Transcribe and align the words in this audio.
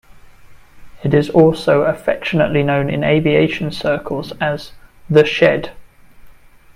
It 1.03 1.13
is 1.13 1.29
also 1.29 1.81
affectionately 1.81 2.63
known 2.63 2.89
in 2.89 3.03
aviation 3.03 3.71
circles 3.71 4.33
as 4.41 4.71
"The 5.11 5.27
Shed". 5.27 5.73